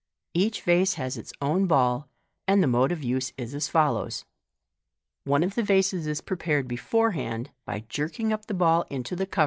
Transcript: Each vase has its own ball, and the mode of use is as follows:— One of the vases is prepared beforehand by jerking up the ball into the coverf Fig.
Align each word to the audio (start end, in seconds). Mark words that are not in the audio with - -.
Each 0.33 0.63
vase 0.63 0.95
has 0.95 1.15
its 1.15 1.31
own 1.43 1.67
ball, 1.67 2.09
and 2.47 2.63
the 2.63 2.67
mode 2.67 2.91
of 2.91 3.03
use 3.03 3.33
is 3.37 3.53
as 3.53 3.67
follows:— 3.67 4.25
One 5.25 5.43
of 5.43 5.53
the 5.53 5.61
vases 5.61 6.07
is 6.07 6.21
prepared 6.21 6.67
beforehand 6.67 7.51
by 7.65 7.81
jerking 7.87 8.33
up 8.33 8.47
the 8.47 8.55
ball 8.55 8.85
into 8.89 9.15
the 9.15 9.27
coverf 9.27 9.35
Fig. 9.35 9.39